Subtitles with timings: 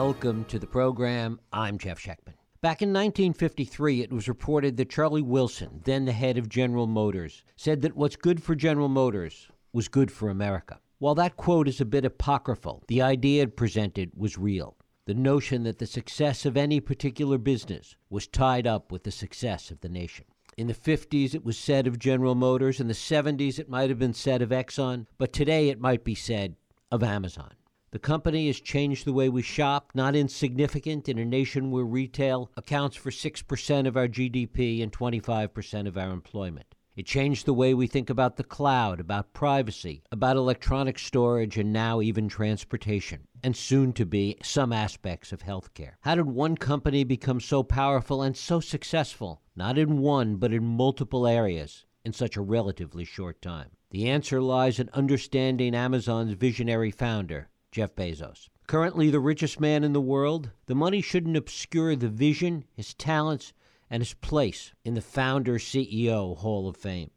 [0.00, 1.40] Welcome to the program.
[1.52, 2.34] I'm Jeff Schechtman.
[2.60, 7.42] Back in 1953, it was reported that Charlie Wilson, then the head of General Motors,
[7.56, 10.78] said that what's good for General Motors was good for America.
[11.00, 14.76] While that quote is a bit apocryphal, the idea it presented was real.
[15.06, 19.72] The notion that the success of any particular business was tied up with the success
[19.72, 20.26] of the nation.
[20.56, 22.78] In the 50s, it was said of General Motors.
[22.78, 25.06] In the 70s, it might have been said of Exxon.
[25.18, 26.54] But today, it might be said
[26.92, 27.50] of Amazon.
[27.90, 32.50] The company has changed the way we shop, not insignificant in a nation where retail
[32.54, 36.74] accounts for 6% of our GDP and 25% of our employment.
[36.96, 41.72] It changed the way we think about the cloud, about privacy, about electronic storage, and
[41.72, 45.92] now even transportation, and soon to be some aspects of healthcare.
[46.00, 50.64] How did one company become so powerful and so successful, not in one, but in
[50.64, 53.70] multiple areas, in such a relatively short time?
[53.92, 58.48] The answer lies in understanding Amazon's visionary founder, Jeff Bezos.
[58.66, 63.52] Currently the richest man in the world, the money shouldn't obscure the vision, his talents,
[63.90, 67.10] and his place in the founder CEO Hall of Fame.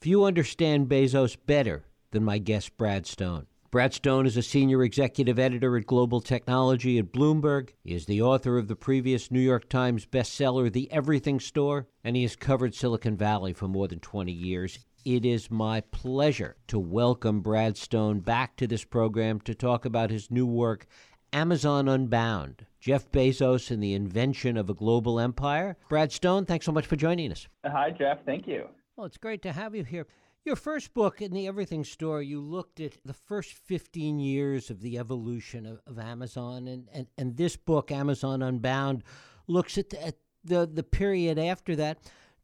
[0.00, 3.46] Few understand Bezos better than my guest Brad Stone.
[3.70, 7.70] Brad Stone is a senior executive editor at Global Technology at Bloomberg.
[7.84, 12.16] He is the author of the previous New York Times bestseller, The Everything Store, and
[12.16, 14.78] he has covered Silicon Valley for more than 20 years.
[15.04, 20.10] It is my pleasure to welcome Brad Stone back to this program to talk about
[20.10, 20.86] his new work,
[21.32, 25.76] Amazon Unbound Jeff Bezos and the invention of a global empire.
[25.88, 27.46] Brad Stone, thanks so much for joining us.
[27.64, 28.24] Hi, Jeff.
[28.24, 28.68] Thank you.
[28.96, 30.06] Well, it's great to have you here.
[30.44, 34.80] Your first book in the Everything Store, you looked at the first 15 years of
[34.80, 39.04] the evolution of, of Amazon, and, and, and this book, Amazon Unbound,
[39.46, 41.98] looks at the, at the, the period after that.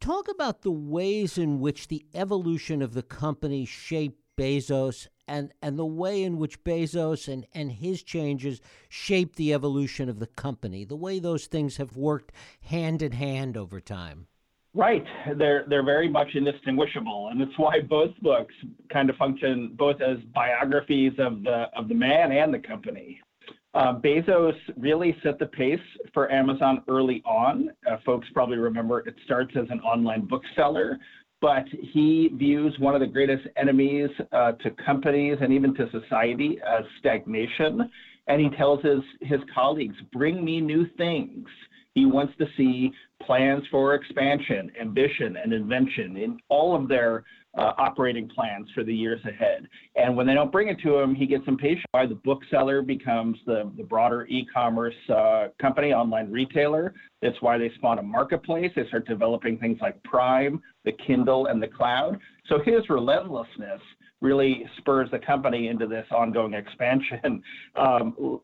[0.04, 5.78] Talk about the ways in which the evolution of the company shaped Bezos and, and
[5.78, 8.60] the way in which Bezos and, and his changes
[8.90, 13.56] shaped the evolution of the company, the way those things have worked hand in hand
[13.56, 14.26] over time.
[14.74, 15.06] Right.
[15.38, 18.54] They're they're very much indistinguishable, and it's why both books
[18.92, 23.22] kind of function both as biographies of the of the man and the company.
[23.74, 25.80] Uh, Bezos really set the pace
[26.12, 27.70] for Amazon early on.
[27.90, 30.98] Uh, folks probably remember it starts as an online bookseller
[31.44, 36.58] but he views one of the greatest enemies uh, to companies and even to society
[36.66, 37.90] as stagnation.
[38.28, 41.46] And he tells his, his colleagues, bring me new things.
[41.94, 42.90] He wants to see
[43.20, 47.24] plans for expansion, ambition, and invention in all of their
[47.56, 49.68] uh, operating plans for the years ahead.
[49.96, 51.84] And when they don't bring it to him, he gets impatient.
[51.92, 56.94] Why the bookseller becomes the, the broader e-commerce uh, company, online retailer.
[57.22, 58.70] That's why they spawn a marketplace.
[58.74, 62.18] They start developing things like Prime, the Kindle, and the cloud.
[62.48, 63.80] So his relentlessness
[64.24, 67.42] really spurs the company into this ongoing expansion.
[67.76, 68.40] Um,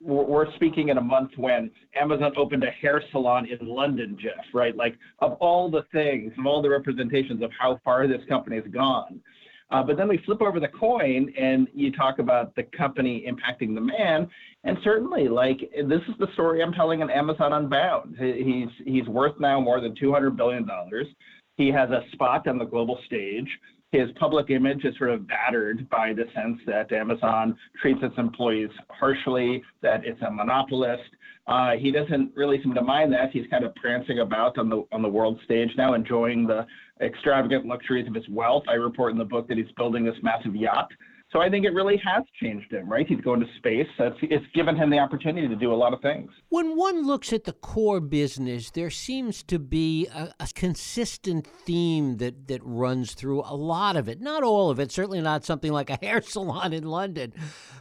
[0.00, 1.70] we're speaking in a month when
[2.00, 4.74] Amazon opened a hair salon in London, Jeff, right?
[4.74, 8.64] Like, of all the things, of all the representations of how far this company has
[8.72, 9.20] gone.
[9.70, 13.74] Uh, but then we flip over the coin and you talk about the company impacting
[13.74, 14.28] the man.
[14.64, 18.16] And certainly, like, this is the story I'm telling in Amazon Unbound.
[18.18, 20.66] He's, he's worth now more than $200 billion.
[21.56, 23.48] He has a spot on the global stage
[23.94, 28.70] his public image is sort of battered by the sense that Amazon treats its employees
[28.90, 31.04] harshly, that it's a monopolist.
[31.46, 33.30] Uh, he doesn't really seem to mind that.
[33.30, 36.66] He's kind of prancing about on the on the world stage now, enjoying the
[37.00, 38.64] extravagant luxuries of his wealth.
[38.68, 40.90] I report in the book that he's building this massive yacht
[41.34, 43.04] so I think it really has changed him, right?
[43.08, 43.88] He's going to space.
[43.98, 46.30] It's, it's given him the opportunity to do a lot of things.
[46.50, 52.18] When one looks at the core business, there seems to be a, a consistent theme
[52.18, 54.20] that, that runs through a lot of it.
[54.20, 57.32] Not all of it, certainly not something like a hair salon in London,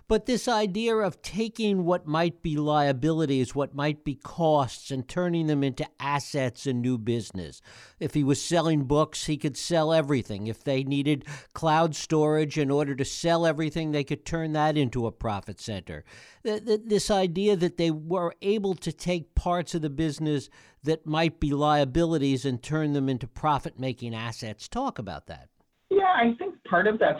[0.07, 5.45] but this idea of taking what might be liabilities, what might be costs, and turning
[5.45, 7.61] them into assets and new business.
[7.99, 10.47] If he was selling books, he could sell everything.
[10.47, 14.77] If they needed cloud storage in order to sell sell everything, they could turn that
[14.77, 16.03] into a profit center.
[16.43, 20.49] This idea that they were able to take parts of the business
[20.83, 24.67] that might be liabilities and turn them into profit making assets.
[24.67, 25.49] Talk about that.
[25.89, 27.17] Yeah, I think part of that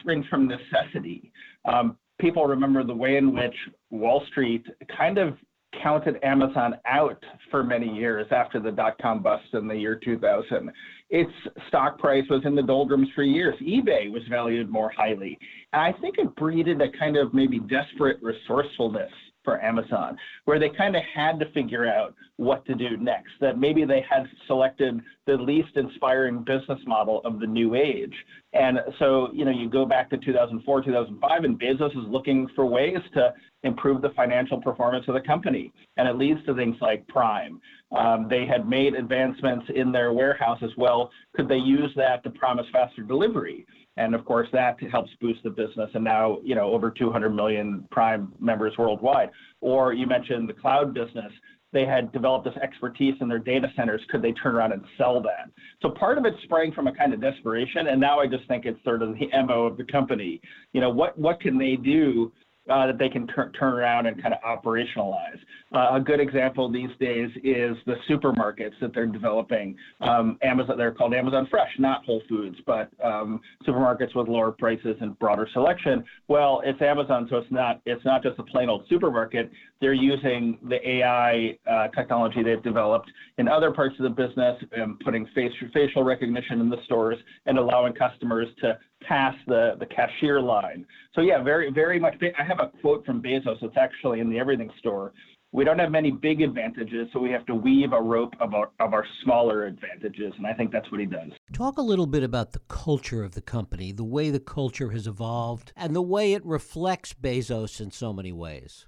[0.00, 1.32] springs from necessity.
[1.64, 3.54] Um, people remember the way in which
[3.90, 4.66] Wall Street
[4.96, 5.36] kind of
[5.80, 10.70] counted Amazon out for many years after the dot com bust in the year 2000
[11.10, 11.30] its
[11.68, 13.54] stock price was in the doldrums for years.
[13.60, 15.38] eBay was valued more highly.
[15.74, 19.12] And I think it breeded a kind of maybe desperate resourcefulness
[19.44, 23.32] for Amazon, where they kind of had to figure out what to do next.
[23.40, 28.14] That maybe they had selected the least inspiring business model of the new age.
[28.52, 32.66] And so, you know, you go back to 2004, 2005, and Bezos is looking for
[32.66, 35.72] ways to improve the financial performance of the company.
[35.96, 37.60] And it leads to things like Prime.
[37.96, 41.10] Um, they had made advancements in their warehouse as well.
[41.34, 43.66] Could they use that to promise faster delivery?
[43.96, 45.90] And of course, that helps boost the business.
[45.94, 49.30] And now, you know, over 200 million Prime members worldwide.
[49.60, 51.32] Or you mentioned the cloud business
[51.72, 54.02] they had developed this expertise in their data centers.
[54.10, 55.50] Could they turn around and sell that?
[55.80, 58.66] So part of it sprang from a kind of desperation, and now I just think
[58.66, 60.40] it's sort of the mo of the company.
[60.72, 62.30] You know, what what can they do
[62.70, 65.38] uh, that they can tur- turn around and kind of operationalize.
[65.74, 69.76] Uh, a good example these days is the supermarkets that they're developing.
[70.00, 74.96] Um, Amazon, they're called Amazon Fresh, not Whole Foods, but um, supermarkets with lower prices
[75.00, 76.04] and broader selection.
[76.28, 79.50] Well, it's Amazon, so it's not it's not just a plain old supermarket.
[79.80, 84.98] They're using the AI uh, technology they've developed in other parts of the business, um,
[85.04, 90.40] putting face, facial recognition in the stores and allowing customers to pass the, the cashier
[90.40, 90.86] line.
[91.14, 92.14] So yeah, very very much.
[92.38, 93.62] I have a quote from Bezos.
[93.62, 95.12] It's actually in the Everything Store.
[95.54, 98.70] We don't have many big advantages, so we have to weave a rope of our,
[98.80, 101.30] of our smaller advantages, and I think that's what he does.
[101.52, 105.06] Talk a little bit about the culture of the company, the way the culture has
[105.06, 108.86] evolved, and the way it reflects Bezos in so many ways.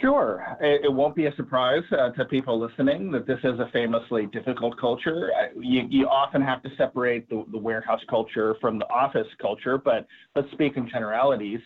[0.00, 0.56] Sure.
[0.60, 4.26] It, it, won't be a surprise uh, to people listening that this is a famously
[4.26, 5.30] difficult culture.
[5.56, 10.06] You, you often have to separate the, the warehouse culture from the office culture, but
[10.36, 11.58] let's speak in generalities.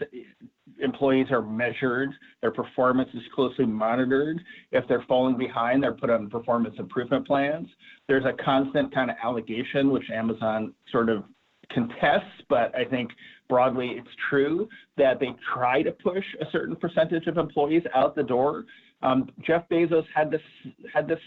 [0.80, 4.40] Employees are measured, their performance is closely monitored.
[4.70, 7.68] If they're falling behind, they're put on performance improvement plans.
[8.08, 11.24] There's a constant kind of allegation, which Amazon sort of
[11.72, 13.10] contests, but I think
[13.52, 14.66] broadly it's true
[14.96, 18.64] that they try to push a certain percentage of employees out the door.
[19.02, 20.40] Um, Jeff Bezos had this
[20.94, 21.18] had this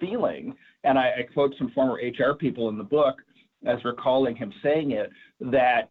[0.00, 0.54] feeling,
[0.84, 3.16] and I, I quote some former HR people in the book
[3.66, 5.10] as recalling him saying it
[5.40, 5.90] that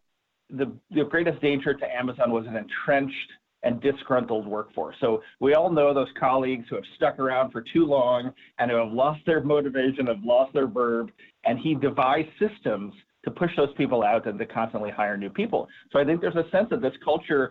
[0.50, 3.30] the, the greatest danger to Amazon was an entrenched
[3.62, 4.96] and disgruntled workforce.
[5.00, 8.78] So we all know those colleagues who have stuck around for too long and who
[8.78, 11.12] have lost their motivation, have lost their verb,
[11.44, 12.94] and he devised systems
[13.28, 15.68] to push those people out and to constantly hire new people.
[15.92, 17.50] So I think there's a sense that this culture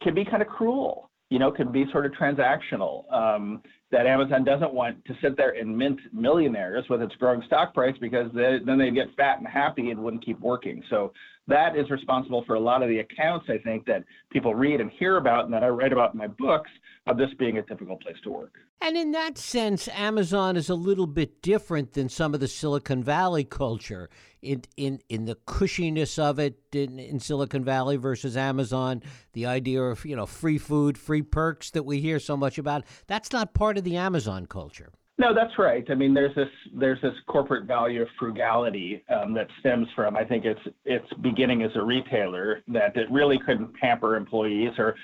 [0.00, 3.12] can be kind of cruel, you know, can be sort of transactional.
[3.12, 7.74] Um, that Amazon doesn't want to sit there and mint millionaires with its growing stock
[7.74, 10.82] price because they, then they'd get fat and happy and wouldn't keep working.
[10.88, 11.12] So
[11.48, 14.90] that is responsible for a lot of the accounts I think that people read and
[14.90, 16.70] hear about and that I write about in my books
[17.06, 18.54] of this being a difficult place to work.
[18.80, 23.02] And in that sense, Amazon is a little bit different than some of the Silicon
[23.02, 24.08] Valley culture
[24.40, 29.02] in in, in the cushiness of it in, in Silicon Valley versus Amazon,
[29.32, 32.84] the idea of, you know, free food, free perks that we hear so much about.
[33.06, 34.92] That's not part of the Amazon culture.
[35.22, 35.84] No, that's right.
[35.88, 40.24] I mean, there's this there's this corporate value of frugality um, that stems from I
[40.24, 44.96] think it's it's beginning as a retailer that it really couldn't pamper employees or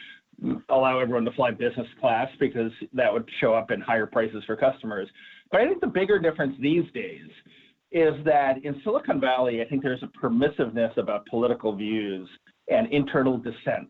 [0.70, 4.56] allow everyone to fly business class because that would show up in higher prices for
[4.56, 5.08] customers.
[5.52, 7.30] But I think the bigger difference these days
[7.92, 12.28] is that in Silicon Valley, I think there's a permissiveness about political views
[12.66, 13.88] and internal dissent.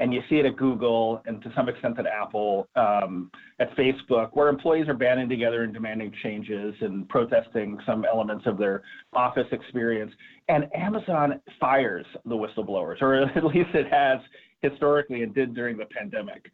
[0.00, 4.30] And you see it at Google and to some extent at Apple, um, at Facebook,
[4.32, 8.82] where employees are banding together and demanding changes and protesting some elements of their
[9.12, 10.10] office experience.
[10.48, 14.20] And Amazon fires the whistleblowers, or at least it has
[14.62, 16.50] historically and did during the pandemic.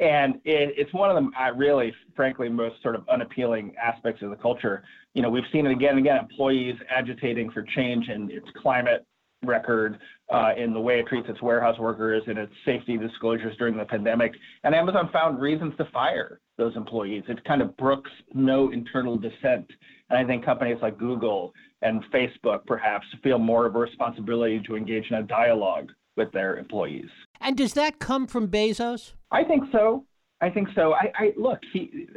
[0.00, 4.30] And it, it's one of the uh, really, frankly, most sort of unappealing aspects of
[4.30, 4.82] the culture.
[5.14, 9.06] You know, we've seen it again and again, employees agitating for change in its climate
[9.44, 9.98] record,
[10.32, 13.84] uh, in the way it treats its warehouse workers and its safety disclosures during the
[13.84, 14.32] pandemic.
[14.64, 17.22] And Amazon found reasons to fire those employees.
[17.28, 19.70] It kind of brooks no internal dissent.
[20.10, 21.52] And I think companies like Google
[21.82, 26.58] and Facebook perhaps feel more of a responsibility to engage in a dialogue with their
[26.58, 27.08] employees.
[27.40, 29.12] And does that come from Bezos?
[29.30, 30.04] I think so.
[30.40, 30.94] I think so.
[30.94, 32.08] I, I look, he,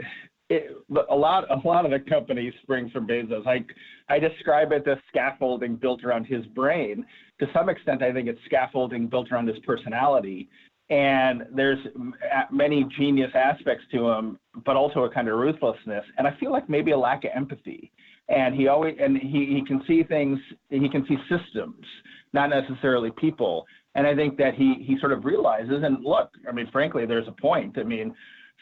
[0.52, 0.78] it,
[1.10, 3.48] a lot, a lot of the company springs from Bezos.
[3.48, 3.64] I,
[4.14, 7.06] I describe it as scaffolding built around his brain.
[7.40, 10.50] To some extent, I think it's scaffolding built around his personality.
[10.90, 11.80] And there's
[12.52, 16.04] many genius aspects to him, but also a kind of ruthlessness.
[16.18, 17.92] And I feel like maybe a lack of empathy.
[18.28, 20.38] And he always, and he, he can see things,
[20.70, 21.86] he can see systems,
[22.34, 23.66] not necessarily people.
[23.96, 27.28] And I think that he he sort of realizes, and look, I mean, frankly, there's
[27.28, 27.78] a point.
[27.78, 28.14] I mean,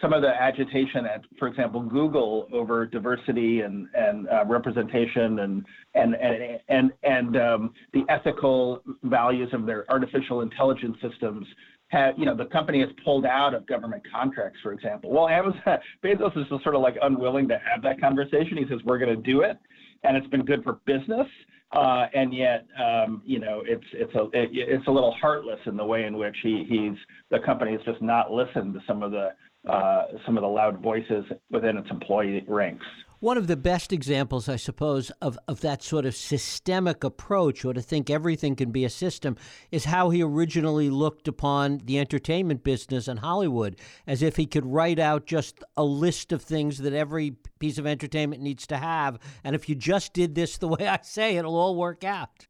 [0.01, 5.65] some of the agitation at, for example, Google over diversity and and uh, representation and
[5.95, 11.45] and and and and um, the ethical values of their artificial intelligence systems.
[11.89, 15.09] Have, you know, the company has pulled out of government contracts, for example.
[15.09, 18.57] Well, Amazon, Bezos is sort of like unwilling to have that conversation.
[18.57, 19.57] He says, we're going to do it.
[20.03, 21.25] And it's been good for business
[21.71, 25.77] uh, and yet um, you know it's it's a it, it's a little heartless in
[25.77, 26.97] the way in which he he's
[27.29, 29.29] the company has just not listened to some of the
[29.69, 32.85] uh, some of the loud voices within its employee ranks.
[33.21, 37.73] One of the best examples, I suppose, of, of that sort of systemic approach, or
[37.73, 39.35] to think everything can be a system,
[39.71, 43.75] is how he originally looked upon the entertainment business and Hollywood,
[44.07, 47.85] as if he could write out just a list of things that every piece of
[47.85, 49.19] entertainment needs to have.
[49.43, 52.47] And if you just did this the way I say, it'll all work out.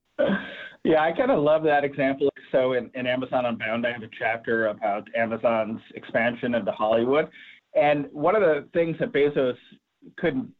[0.83, 2.29] Yeah, I kind of love that example.
[2.51, 7.27] So in, in Amazon Unbound, I have a chapter about Amazon's expansion into Hollywood.
[7.73, 9.57] And one of the things that Bezos
[10.17, 10.51] couldn't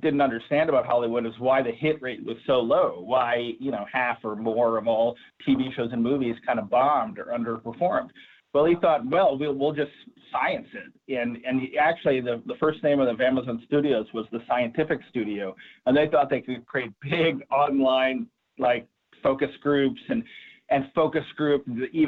[0.00, 3.02] didn't understand about Hollywood is why the hit rate was so low.
[3.04, 7.18] Why you know half or more of all TV shows and movies kind of bombed
[7.18, 8.10] or underperformed.
[8.52, 9.90] Well, he thought, well, we'll, we'll just
[10.32, 11.18] science it.
[11.18, 15.00] And and he, actually, the, the first name of the Amazon Studios was the Scientific
[15.10, 18.26] Studio, and they thought they could create big online
[18.58, 18.86] like
[19.22, 20.22] focus groups and
[20.70, 21.64] and focus group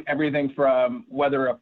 [0.08, 1.58] everything from whether a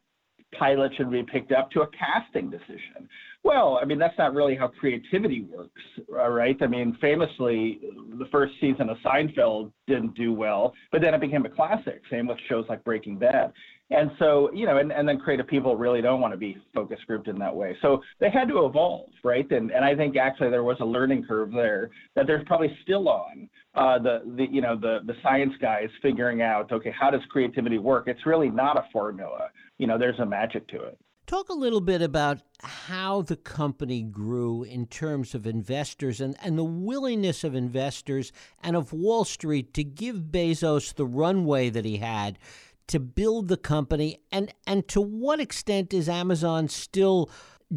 [0.57, 3.07] pilot should be picked up to a casting decision.
[3.43, 6.57] Well, I mean, that's not really how creativity works, uh, right?
[6.61, 7.79] I mean, famously,
[8.17, 12.01] the first season of Seinfeld didn't do well, but then it became a classic.
[12.09, 13.53] Same with shows like Breaking Bad.
[13.89, 16.99] And so, you know, and, and then creative people really don't want to be focus
[17.07, 17.77] grouped in that way.
[17.81, 19.49] So they had to evolve, right?
[19.51, 23.07] And and I think actually there was a learning curve there that there's probably still
[23.07, 23.49] on.
[23.75, 27.77] Uh, the the you know the the science guys figuring out okay how does creativity
[27.77, 28.05] work?
[28.07, 29.49] It's really not a formula.
[29.77, 30.97] You know, there's a magic to it.
[31.27, 36.57] Talk a little bit about how the company grew in terms of investors and, and
[36.57, 38.31] the willingness of investors
[38.63, 42.39] and of Wall Street to give Bezos the runway that he had
[42.87, 47.29] to build the company and and to what extent is Amazon still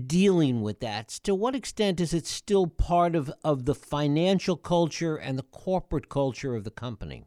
[0.06, 1.08] dealing with that?
[1.24, 6.08] To what extent is it still part of, of the financial culture and the corporate
[6.08, 7.24] culture of the company?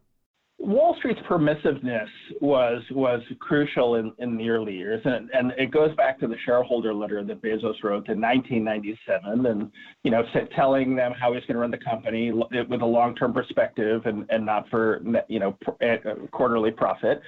[0.60, 2.08] Wall Street's permissiveness
[2.40, 6.38] was was crucial in, in the early years, and, and it goes back to the
[6.46, 9.70] shareholder letter that Bezos wrote in 1997, and
[10.04, 10.24] you know,
[10.56, 14.46] telling them how he's going to run the company with a long-term perspective and, and
[14.46, 15.98] not for you know eh,
[16.32, 17.22] quarterly profit.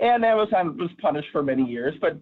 [0.00, 2.18] And Amazon was punished for many years, but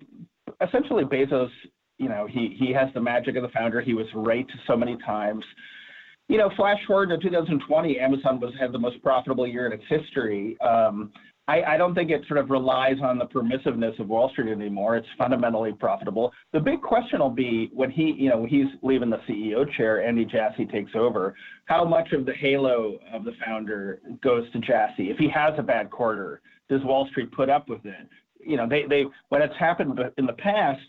[0.67, 1.51] essentially Bezos,
[1.99, 3.81] you know, he he has the magic of the founder.
[3.81, 5.45] He was right so many times
[6.29, 9.85] you know, flash forward to 2020, Amazon was had the most profitable year in its
[9.89, 10.59] history.
[10.61, 11.13] Um,
[11.47, 14.97] I, I, don't think it sort of relies on the permissiveness of Wall Street anymore.
[14.97, 16.33] It's fundamentally profitable.
[16.55, 20.25] The big question will be when he, you know, he's leaving the CEO chair, Andy
[20.25, 21.35] Jassy takes over.
[21.67, 25.11] How much of the halo of the founder goes to Jassy?
[25.11, 28.09] If he has a bad quarter, does Wall Street put up with it?
[28.41, 30.81] You know, they they when it's happened in the past,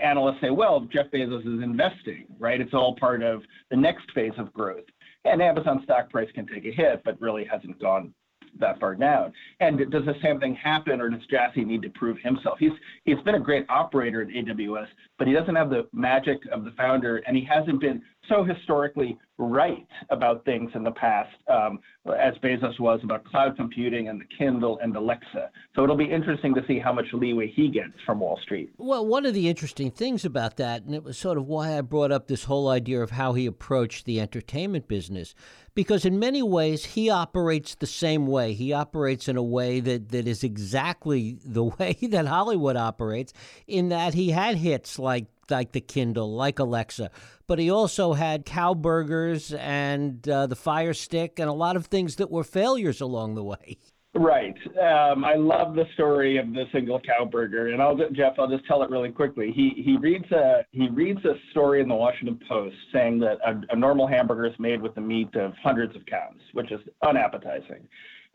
[0.00, 2.60] analysts say, well, Jeff Bezos is investing, right?
[2.60, 4.84] It's all part of the next phase of growth.
[5.24, 8.14] And Amazon stock price can take a hit, but really hasn't gone
[8.58, 9.32] that far down.
[9.60, 12.58] And does the same thing happen, or does Jassy need to prove himself?
[12.58, 12.72] He's
[13.04, 14.86] he's been a great operator at AWS,
[15.18, 19.18] but he doesn't have the magic of the founder, and he hasn't been so historically
[19.38, 21.80] right about things in the past, um,
[22.18, 25.50] as Bezos was about cloud computing and the Kindle and Alexa.
[25.74, 28.70] So it'll be interesting to see how much leeway he gets from Wall Street.
[28.76, 31.80] Well, one of the interesting things about that, and it was sort of why I
[31.80, 35.34] brought up this whole idea of how he approached the entertainment business,
[35.74, 38.52] because in many ways he operates the same way.
[38.52, 43.32] He operates in a way that, that is exactly the way that Hollywood operates,
[43.66, 47.10] in that he had hits like like the Kindle, like Alexa,
[47.46, 51.86] but he also had cow burgers and uh, the Fire Stick and a lot of
[51.86, 53.78] things that were failures along the way.
[54.12, 54.56] Right.
[54.76, 58.40] Um, I love the story of the single cow burger, and I'll Jeff.
[58.40, 59.52] I'll just tell it really quickly.
[59.54, 63.60] He he reads a he reads a story in the Washington Post saying that a,
[63.70, 67.86] a normal hamburger is made with the meat of hundreds of cows, which is unappetizing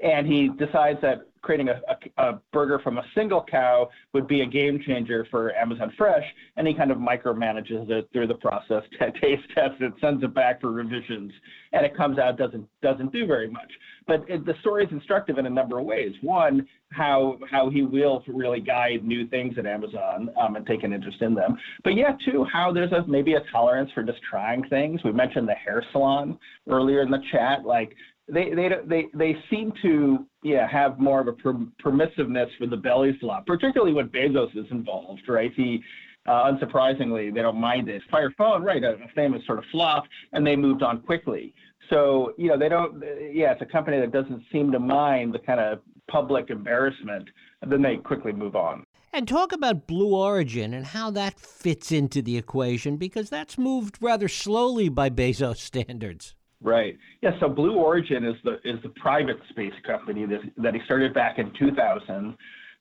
[0.02, 1.80] and he decides that creating a,
[2.18, 6.24] a, a, burger from a single cow would be a game changer for Amazon Fresh,
[6.58, 10.34] and he kind of micromanages it through the process, t- taste tests it, sends it
[10.34, 11.32] back for revisions,
[11.72, 13.72] and it comes out doesn't doesn't do very much.
[14.08, 16.14] But it, the story is instructive in a number of ways.
[16.22, 20.94] One, how how he will really guide new things at Amazon um, and take an
[20.94, 21.58] interest in them.
[21.84, 25.04] But yeah, two, how there's a maybe a tolerance for just trying things.
[25.04, 27.96] We mentioned the hair salon earlier in the chat, like
[28.27, 32.77] they they they they seem to yeah have more of a per- permissiveness for the
[32.77, 35.51] belly flop, particularly when Bezos is involved, right?
[35.55, 35.84] He
[36.27, 38.01] uh, unsurprisingly they don't mind it.
[38.10, 38.84] Fire phone, right?
[38.84, 41.53] A, a famous sort of flop, and they moved on quickly.
[41.89, 43.03] So you know they don't.
[43.32, 45.79] Yeah, it's a company that doesn't seem to mind the kind of
[46.10, 47.29] public embarrassment,
[47.62, 48.86] and then they quickly move on.
[49.13, 53.98] And talk about Blue Origin and how that fits into the equation because that's moved
[54.01, 56.35] rather slowly by Bezos standards.
[56.62, 56.98] Right.
[57.22, 57.32] Yeah.
[57.40, 61.38] So Blue Origin is the is the private space company that that he started back
[61.38, 62.36] in 2000.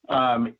[0.08, 0.54] Um,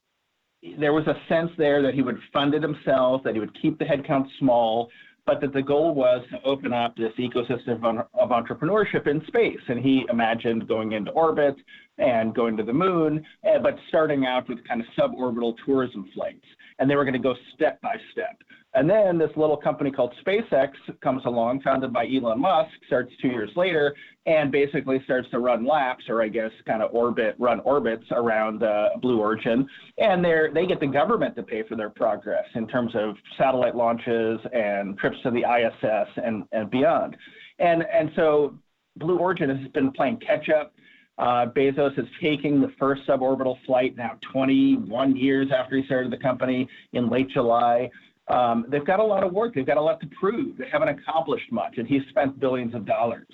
[0.79, 3.79] there was a sense there that he would fund it himself, that he would keep
[3.79, 4.89] the headcount small,
[5.27, 9.61] but that the goal was to open up this ecosystem of, entrepreneurship in space.
[9.69, 11.57] And he imagined going into orbit
[11.99, 16.45] and going to the moon, eh, but starting out with kind of suborbital tourism flights.
[16.79, 18.37] And they were going to go step by step.
[18.75, 23.29] And then this little company called SpaceX comes along, founded by Elon Musk, starts two
[23.29, 23.95] years later,
[24.27, 28.65] and basically starts to run laps, or I guess kind of orbit, run orbits around
[28.65, 29.69] uh, Blue Origin.
[29.99, 33.77] And they they get the government to pay for their progress in terms of satellite
[33.77, 37.17] launches and trips to the ISS and, and beyond.
[37.61, 38.59] And, and so
[38.97, 40.75] Blue Origin has been playing catch up.
[41.19, 46.17] Uh, Bezos is taking the first suborbital flight now 21 years after he started the
[46.19, 47.89] company in late July.
[48.29, 49.55] Um, they've got a lot of work.
[49.55, 50.57] They've got a lot to prove.
[50.57, 53.29] They haven't accomplished much, and he's spent billions of dollars.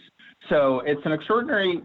[0.49, 1.83] So it's an extraordinary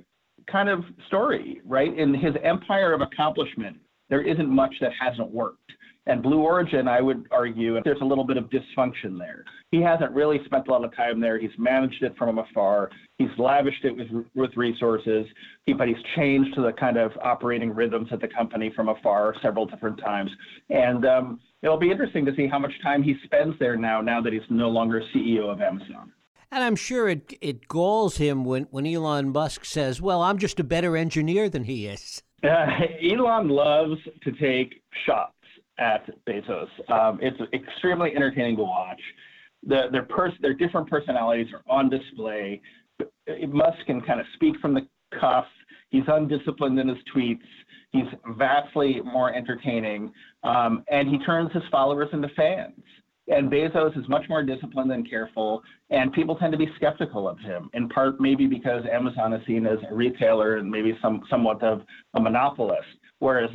[0.52, 1.98] kind of story, right?
[1.98, 3.78] In his empire of accomplishment,
[4.10, 5.72] there isn't much that hasn't worked.
[6.08, 9.44] And Blue Origin, I would argue, there's a little bit of dysfunction there.
[9.72, 11.40] He hasn't really spent a lot of time there.
[11.40, 12.92] He's managed it from afar.
[13.18, 15.26] He's lavished it with with resources,
[15.66, 19.66] he, but he's changed the kind of operating rhythms at the company from afar several
[19.66, 20.30] different times.
[20.70, 24.22] And um, it'll be interesting to see how much time he spends there now, now
[24.22, 26.12] that he's no longer CEO of Amazon.
[26.52, 30.60] And I'm sure it it galls him when, when Elon Musk says, "Well, I'm just
[30.60, 32.68] a better engineer than he is." Uh,
[33.02, 35.35] Elon loves to take shots
[35.78, 36.68] at Bezos.
[36.90, 39.02] Um, it's extremely entertaining to watch.
[39.68, 42.62] The, their, pers- their different personalities are on display.
[43.48, 44.88] Musk can kind of speak from the
[45.20, 45.46] cuff.
[45.90, 47.40] He's undisciplined in his tweets.
[47.92, 48.06] He's
[48.38, 50.12] vastly more entertaining,
[50.44, 52.82] um, and he turns his followers into fans.
[53.28, 57.40] And Bezos is much more disciplined and careful, and people tend to be skeptical of
[57.40, 61.64] him, in part maybe because Amazon is seen as a retailer and maybe some somewhat
[61.64, 61.82] of
[62.14, 62.86] a monopolist
[63.26, 63.50] whereas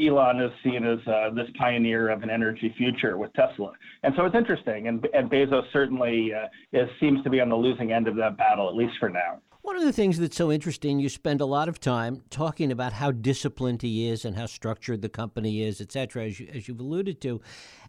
[0.00, 3.72] Elon is seen as uh, this pioneer of an energy future with Tesla.
[4.04, 7.56] And so it's interesting, and, and Bezos certainly uh, is, seems to be on the
[7.56, 9.40] losing end of that battle, at least for now.
[9.62, 12.92] One of the things that's so interesting, you spend a lot of time talking about
[12.92, 16.68] how disciplined he is and how structured the company is, et cetera, as, you, as
[16.68, 17.40] you've alluded to.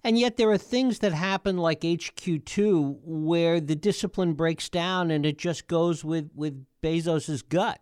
[0.04, 5.28] And yet there are things that happen like HQ2 where the discipline breaks down and
[5.28, 7.80] it just goes with, with Bezos's gut.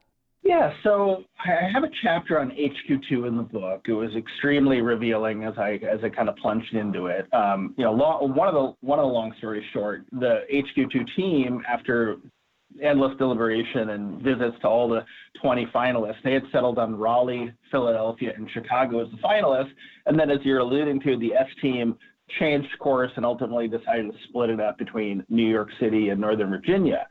[0.47, 3.81] Yeah, so I have a chapter on HQ2 in the book.
[3.89, 7.27] It was extremely revealing as I as I kind of plunged into it.
[7.33, 11.05] Um, you know, long, one of the one of the long stories short, the HQ2
[11.17, 12.15] team, after
[12.81, 15.03] endless deliberation and visits to all the
[15.41, 19.71] 20 finalists, they had settled on Raleigh, Philadelphia, and Chicago as the finalists.
[20.05, 21.97] And then, as you're alluding to, the S team
[22.39, 26.49] changed course and ultimately decided to split it up between New York City and Northern
[26.51, 27.05] Virginia.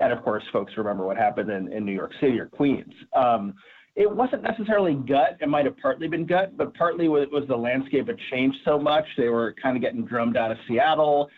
[0.00, 2.92] And of course, folks remember what happened in, in New York City or Queens.
[3.14, 3.54] Um,
[3.96, 5.36] it wasn't necessarily gut.
[5.40, 8.78] It might have partly been gut, but partly it was the landscape had changed so
[8.78, 9.04] much.
[9.16, 11.28] They were kind of getting drummed out of Seattle.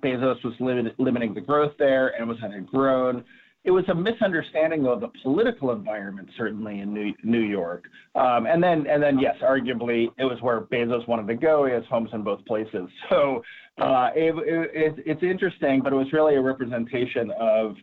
[0.00, 3.24] Bezos was limit, limiting the growth there, and was had grown.
[3.64, 7.84] It was a misunderstanding of the political environment, certainly in New, New York.
[8.14, 11.66] Um, and then, and then, yes, arguably, it was where Bezos wanted to go.
[11.66, 12.88] He has homes in both places.
[13.10, 13.42] So
[13.78, 14.34] uh, it,
[14.74, 17.76] it, it's interesting, but it was really a representation of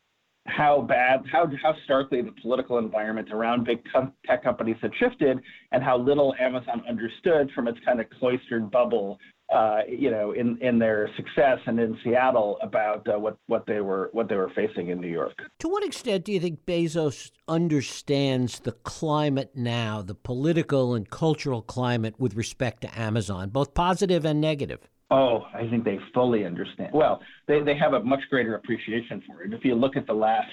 [0.47, 3.79] how bad, how, how starkly the political environment around big
[4.27, 5.39] tech companies had shifted
[5.71, 9.17] and how little Amazon understood from its kind of cloistered bubble,
[9.53, 13.81] uh, you know, in, in their success and in Seattle about uh, what, what, they
[13.81, 15.34] were, what they were facing in New York.
[15.60, 21.63] To what extent do you think Bezos understands the climate now, the political and cultural
[21.63, 24.88] climate with respect to Amazon, both positive and negative?
[25.11, 26.89] Oh, I think they fully understand.
[26.93, 29.53] Well, they, they have a much greater appreciation for it.
[29.53, 30.49] If you look at the last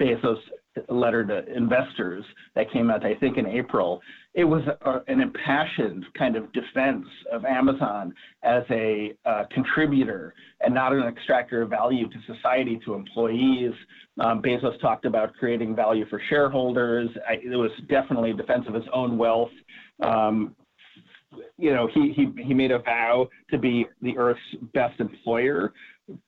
[0.00, 0.36] Bezos
[0.88, 4.02] letter to investors that came out, I think in April,
[4.34, 8.12] it was a, an impassioned kind of defense of Amazon
[8.42, 13.72] as a uh, contributor and not an extractor of value to society, to employees.
[14.20, 17.08] Um, Bezos talked about creating value for shareholders.
[17.26, 19.52] I, it was definitely a defense of his own wealth.
[20.02, 20.54] Um,
[21.58, 24.40] you know, he, he, he made a vow to be the Earth's
[24.72, 25.72] best employer.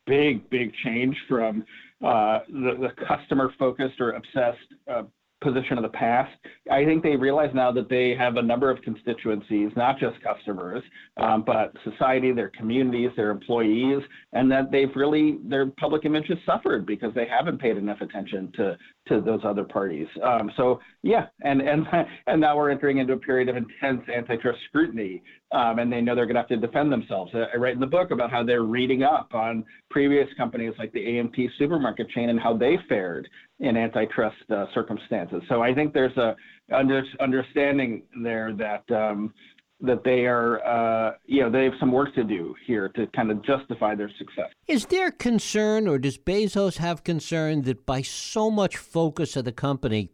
[0.06, 1.64] Big, big change from
[2.04, 4.58] uh, the, the customer focused or obsessed
[4.90, 5.02] uh,
[5.42, 6.32] position of the past
[6.70, 10.82] I think they realize now that they have a number of constituencies, not just customers,
[11.16, 16.38] um, but society, their communities, their employees, and that they've really their public image has
[16.44, 18.76] suffered because they haven't paid enough attention to
[19.08, 20.06] to those other parties.
[20.22, 21.86] Um, so yeah, and and
[22.26, 26.14] and now we're entering into a period of intense antitrust scrutiny, um, and they know
[26.14, 27.32] they're going to have to defend themselves.
[27.34, 31.18] I write in the book about how they're reading up on previous companies like the
[31.18, 33.28] A&P supermarket chain and how they fared
[33.60, 35.42] in antitrust uh, circumstances.
[35.48, 36.34] So I think there's a
[36.74, 39.32] under, understanding there that um,
[39.80, 43.30] that they are, uh, you know, they have some work to do here to kind
[43.30, 44.50] of justify their success.
[44.66, 49.52] Is there concern, or does Bezos have concern that by so much focus of the
[49.52, 50.10] company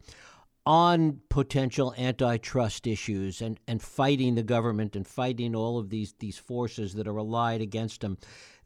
[0.64, 6.38] on potential antitrust issues and, and fighting the government and fighting all of these these
[6.38, 8.16] forces that are allied against him,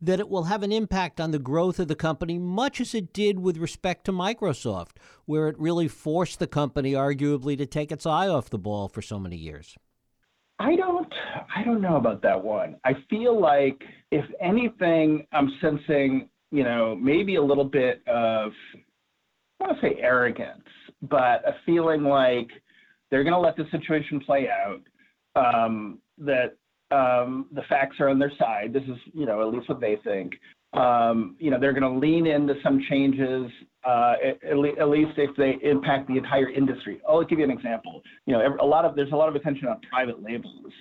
[0.00, 3.14] that it will have an impact on the growth of the company, much as it
[3.14, 8.04] did with respect to Microsoft, where it really forced the company, arguably, to take its
[8.04, 9.76] eye off the ball for so many years?
[10.58, 11.12] I don't
[11.54, 12.76] I don't know about that one.
[12.84, 18.52] I feel like if anything, I'm sensing, you know, maybe a little bit of
[19.60, 20.64] I want to say arrogance,
[21.02, 22.48] but a feeling like
[23.10, 24.82] they're going to let the situation play out.
[25.34, 26.56] Um, that
[26.90, 28.72] um, the facts are on their side.
[28.72, 30.34] This is, you know, at least what they think.
[30.72, 33.50] Um, you know, they're going to lean into some changes,
[33.86, 37.00] uh, at, at, least if they impact the entire industry.
[37.08, 38.02] I'll give you an example.
[38.26, 40.72] You know, a lot of there's a lot of attention on private labels,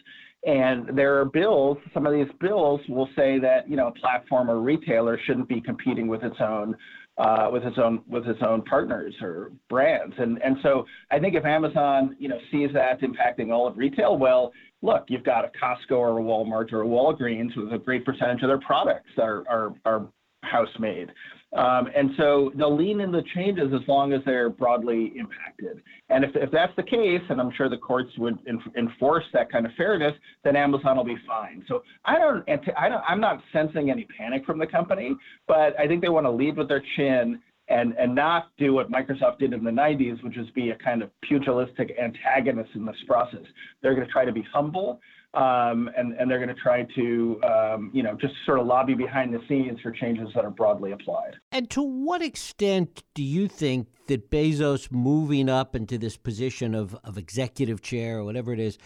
[0.45, 1.77] and there are bills.
[1.93, 5.61] Some of these bills will say that you know a platform or retailer shouldn't be
[5.61, 6.75] competing with its own
[7.17, 10.13] uh, with its own with its own partners or brands.
[10.17, 14.17] And and so I think if Amazon you know sees that impacting all of retail,
[14.17, 18.05] well, look, you've got a Costco or a Walmart or a Walgreens with a great
[18.05, 20.07] percentage of their products are are, are
[20.43, 21.11] house made.
[21.55, 25.81] Um, and so they'll lean in the changes as long as they're broadly impacted.
[26.09, 28.37] And if, if that's the case, and I'm sure the courts would
[28.77, 31.63] enforce that kind of fairness, then Amazon will be fine.
[31.67, 32.43] So I don't,
[32.77, 35.15] I don't, I'm not sensing any panic from the company,
[35.47, 38.91] but I think they want to lead with their chin and and not do what
[38.91, 42.95] Microsoft did in the 90s, which is be a kind of pugilistic antagonist in this
[43.07, 43.41] process.
[43.81, 44.99] They're going to try to be humble,
[45.33, 48.93] um, and and they're going to try to um, you know just sort of lobby
[48.93, 51.35] behind the scenes for changes that are broadly applied.
[51.51, 56.95] And to what extent do you think that Bezos moving up into this position of
[57.03, 58.77] of executive chair or whatever it is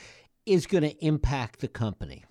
[0.45, 2.23] is going to impact the company?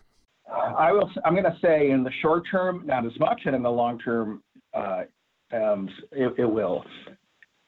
[0.50, 1.10] I will.
[1.24, 3.98] I'm going to say in the short term, not as much, and in the long
[3.98, 5.02] term, uh,
[5.52, 6.84] um, it, it will.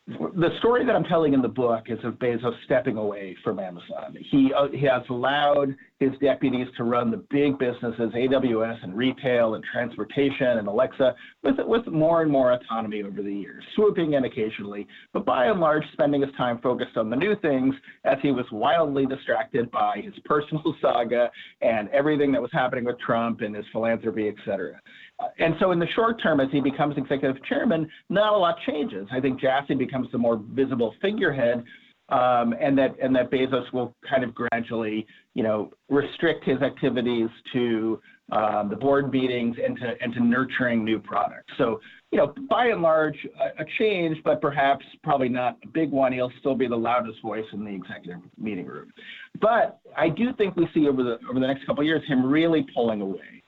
[0.06, 4.16] The story that I'm telling in the book is of Bezos stepping away from Amazon.
[4.30, 9.54] He, uh, he has allowed his deputies to run the big businesses, AWS and retail
[9.54, 14.24] and transportation and Alexa, with, with more and more autonomy over the years, swooping in
[14.24, 18.32] occasionally, but by and large spending his time focused on the new things as he
[18.32, 23.54] was wildly distracted by his personal saga and everything that was happening with Trump and
[23.54, 24.80] his philanthropy, et cetera.
[25.18, 28.56] Uh, and so in the short term, as he becomes executive chairman, not a lot
[28.66, 29.06] changes.
[29.12, 31.62] I think Jassy becomes the more visible figurehead,
[32.10, 38.00] and that and that Bezos will kind of gradually, you know, restrict his activities to
[38.32, 41.52] um, the board meetings and to and to nurturing new products.
[41.58, 41.80] So
[42.12, 43.16] you know, by and large,
[43.58, 46.12] a, change, but perhaps probably not a big one.
[46.12, 48.92] He'll still be the loudest voice in the executive meeting room.
[49.40, 52.26] But I do think we see over the over the next couple of years him
[52.26, 53.40] really pulling away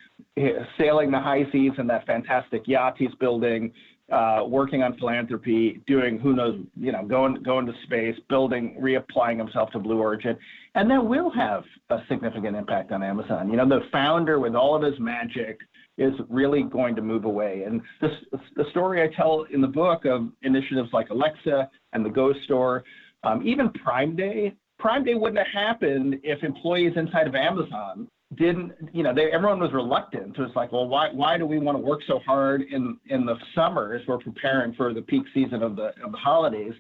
[0.78, 3.72] sailing the high seas in that fantastic yacht he's building,
[4.12, 9.38] uh, working on philanthropy, doing who knows, you know, going going to space, building, reapplying
[9.38, 10.36] himself to Blue Origin,
[10.74, 13.50] and that will have a significant impact on Amazon.
[13.50, 15.58] You know, the founder with all of his magic
[15.96, 17.64] is really going to move away.
[17.66, 18.10] And this,
[18.54, 22.84] the story I tell in the book of initiatives like Alexa and the Go Store,
[23.24, 24.54] um, even Prime Day.
[24.78, 29.60] Prime Day wouldn't have happened if employees inside of Amazon didn't you know they, everyone
[29.60, 30.34] was reluctant.
[30.36, 33.26] So it's like well why why do we want to work so hard in in
[33.26, 36.72] the summer as we're preparing for the peak season of the of the holidays.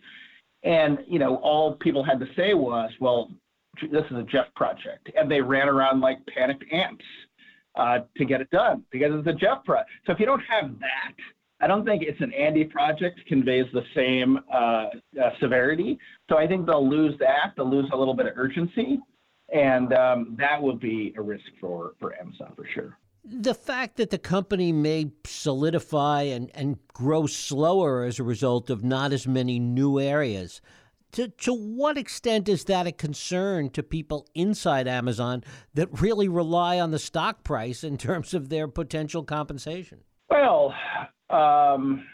[0.62, 3.30] And you know all people had to say was well
[3.90, 5.10] this is a jeff project.
[5.16, 7.04] And they ran around like panicked ants
[7.74, 10.78] uh, to get it done because it's a jeff project so if you don't have
[10.78, 11.14] that
[11.62, 14.88] I don't think it's an Andy project conveys the same uh, uh,
[15.38, 15.96] severity.
[16.28, 17.52] So I think they'll lose that.
[17.56, 18.98] They'll lose a little bit of urgency
[19.52, 22.98] and um, that will be a risk for for Amazon for sure.
[23.24, 28.82] The fact that the company may solidify and, and grow slower as a result of
[28.82, 30.60] not as many new areas,
[31.12, 36.80] to, to what extent is that a concern to people inside Amazon that really rely
[36.80, 40.00] on the stock price in terms of their potential compensation?
[40.28, 40.74] Well,
[41.30, 42.04] um,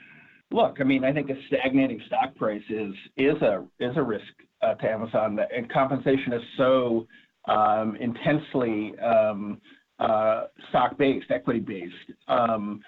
[0.50, 4.24] look, I mean, I think a stagnating stock price is is a is a risk
[4.62, 7.06] uh, to Amazon, and compensation is so
[7.46, 9.60] um, intensely um,
[9.98, 11.94] uh, stock based, equity based.
[12.28, 12.80] Um,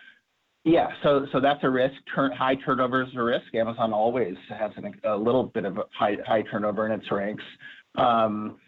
[0.64, 1.94] yeah, so so that's a risk.
[2.14, 3.54] Turn, high turnover is a risk.
[3.54, 7.44] Amazon always has an, a little bit of high high turnover in its ranks.
[7.96, 8.59] Um,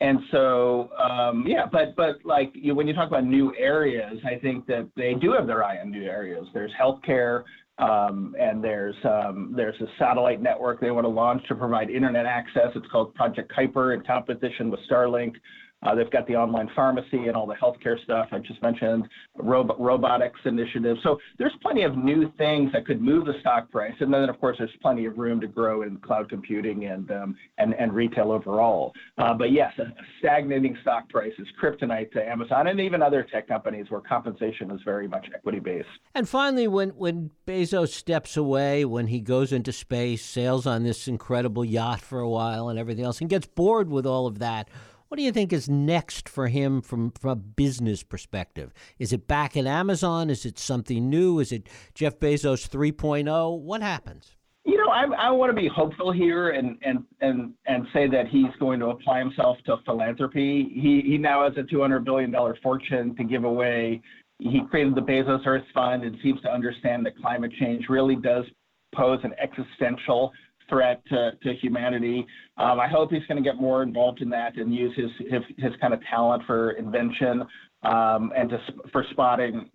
[0.00, 4.38] and so, um, yeah, but but like you, when you talk about new areas, I
[4.38, 6.46] think that they do have their eye on new areas.
[6.52, 7.44] There's healthcare,
[7.78, 12.26] um, and there's um, there's a satellite network they want to launch to provide internet
[12.26, 12.68] access.
[12.74, 15.34] It's called Project Kuiper in competition with Starlink.
[15.82, 19.76] Uh, they've got the online pharmacy and all the healthcare stuff I just mentioned, robo-
[19.78, 20.96] robotics initiative.
[21.02, 23.94] So there's plenty of new things that could move the stock price.
[24.00, 27.36] And then, of course, there's plenty of room to grow in cloud computing and um,
[27.58, 28.92] and, and retail overall.
[29.18, 33.48] Uh, but yes, a, stagnating stock price is kryptonite to Amazon and even other tech
[33.48, 35.88] companies where compensation is very much equity based.
[36.14, 41.08] And finally, when when Bezos steps away, when he goes into space, sails on this
[41.08, 44.68] incredible yacht for a while and everything else, and gets bored with all of that
[45.12, 48.72] what do you think is next for him from, from a business perspective?
[48.98, 50.30] Is it back at Amazon?
[50.30, 51.38] Is it something new?
[51.38, 53.58] Is it Jeff Bezos 3.0?
[53.58, 54.36] What happens?
[54.64, 58.28] You know, I, I want to be hopeful here and, and, and, and say that
[58.28, 60.70] he's going to apply himself to philanthropy.
[60.72, 64.00] He, he now has a $200 billion fortune to give away.
[64.38, 68.46] He created the Bezos Earth Fund and seems to understand that climate change really does
[68.94, 70.32] pose an existential
[70.68, 72.26] threat to, to humanity.
[72.56, 75.42] Um, I hope he's going to get more involved in that and use his his,
[75.58, 77.42] his kind of talent for invention
[77.82, 78.58] um, and to,
[78.90, 79.70] for spotting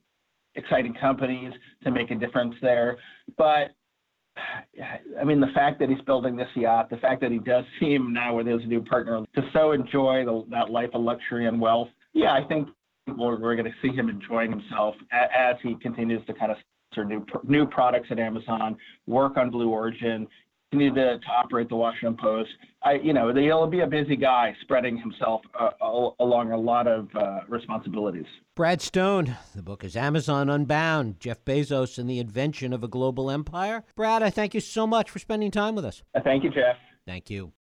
[0.56, 2.98] exciting companies to make a difference there.
[3.38, 3.76] But
[5.20, 8.14] I mean, the fact that he's building this yacht, the fact that he does seem
[8.14, 11.90] now with his new partner to so enjoy the, that life of luxury and wealth,
[12.14, 12.70] yeah, I think
[13.08, 16.58] we're, we're going to see him enjoying himself as, as he continues to kind of
[17.06, 20.28] new new products at Amazon, work on Blue Origin,
[20.72, 22.50] continue to, to operate the Washington Post.
[22.84, 25.70] I, you know, he'll be a busy guy spreading himself uh,
[26.20, 28.26] along a lot of uh, responsibilities.
[28.56, 33.32] Brad Stone, the book is Amazon Unbound Jeff Bezos and the Invention of a Global
[33.32, 33.84] Empire.
[33.96, 36.04] Brad, I thank you so much for spending time with us.
[36.24, 36.76] Thank you, Jeff.
[37.06, 37.54] Thank you.